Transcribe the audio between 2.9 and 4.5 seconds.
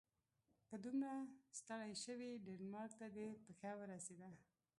ته دې پښه ورسیده.